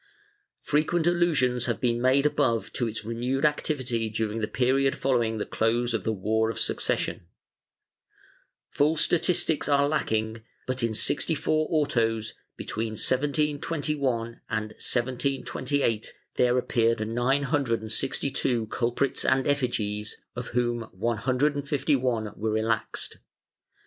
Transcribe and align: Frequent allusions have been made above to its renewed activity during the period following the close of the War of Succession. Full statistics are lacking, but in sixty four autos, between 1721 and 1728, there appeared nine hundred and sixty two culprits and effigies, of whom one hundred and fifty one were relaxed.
Frequent 0.63 1.05
allusions 1.05 1.67
have 1.67 1.79
been 1.79 2.01
made 2.01 2.25
above 2.25 2.73
to 2.73 2.87
its 2.87 3.05
renewed 3.05 3.45
activity 3.45 4.09
during 4.09 4.39
the 4.39 4.47
period 4.47 4.95
following 4.95 5.37
the 5.37 5.45
close 5.45 5.93
of 5.93 6.03
the 6.03 6.11
War 6.11 6.49
of 6.49 6.57
Succession. 6.57 7.27
Full 8.71 8.97
statistics 8.97 9.69
are 9.69 9.87
lacking, 9.87 10.41
but 10.65 10.81
in 10.81 10.95
sixty 10.95 11.35
four 11.35 11.67
autos, 11.69 12.33
between 12.57 12.93
1721 12.93 14.41
and 14.49 14.69
1728, 14.71 16.15
there 16.35 16.57
appeared 16.57 17.07
nine 17.07 17.43
hundred 17.43 17.81
and 17.81 17.91
sixty 17.91 18.31
two 18.31 18.65
culprits 18.69 19.23
and 19.23 19.45
effigies, 19.45 20.17
of 20.35 20.47
whom 20.47 20.89
one 20.93 21.17
hundred 21.17 21.53
and 21.53 21.69
fifty 21.69 21.95
one 21.95 22.33
were 22.35 22.49
relaxed. 22.49 23.19